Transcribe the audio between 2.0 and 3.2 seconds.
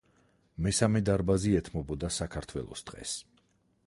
საქართველოს ტყეს.